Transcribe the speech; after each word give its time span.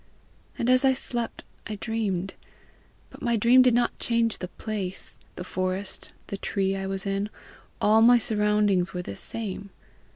And 0.57 0.67
as 0.67 0.83
'I 0.83 0.93
slept 0.93 1.43
I 1.67 1.75
dreamed; 1.75 2.33
but 3.11 3.21
my 3.21 3.35
dream 3.37 3.61
did 3.61 3.75
not 3.75 3.99
change 3.99 4.39
the 4.39 4.47
place; 4.47 5.19
the 5.35 5.43
forest, 5.43 6.11
the 6.25 6.37
tree 6.37 6.75
I 6.75 6.87
was 6.87 7.05
in, 7.05 7.29
all 7.79 8.01
my 8.01 8.17
surroundings 8.17 8.95
were 8.95 9.03
the 9.03 9.15
same. 9.15 9.69